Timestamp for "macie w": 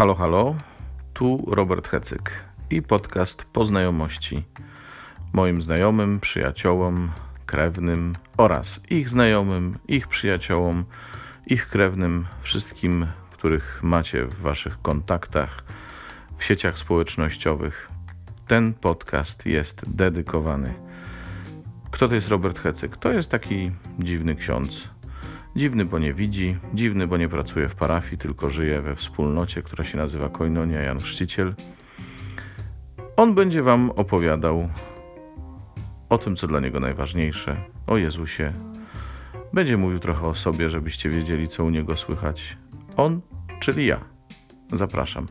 13.82-14.40